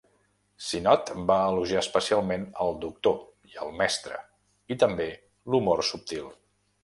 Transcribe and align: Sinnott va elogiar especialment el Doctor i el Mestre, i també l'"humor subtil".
Sinnott 0.67 1.11
va 1.31 1.35
elogiar 1.49 1.81
especialment 1.87 2.47
el 2.65 2.73
Doctor 2.85 3.51
i 3.53 3.61
el 3.65 3.75
Mestre, 3.83 4.17
i 4.77 4.79
també 4.85 5.09
l'"humor 5.17 5.85
subtil". 5.93 6.27